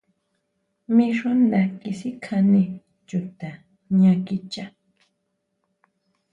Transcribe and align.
Mí 0.95 1.05
xú 1.17 1.29
nda 1.41 1.61
tisikjane 1.81 2.63
chuta 3.07 3.49
ján 3.59 3.61
jña 3.95 4.13
kichá. 4.25 4.65